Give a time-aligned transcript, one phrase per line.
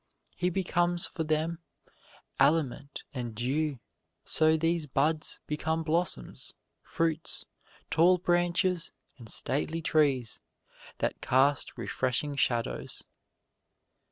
[0.35, 1.59] He becomes for them
[2.39, 3.77] aliment and dew;
[4.25, 7.45] so these buds become blossoms, fruits,
[7.91, 10.39] tall branches and stately trees
[10.97, 13.03] that cast refreshing shadows.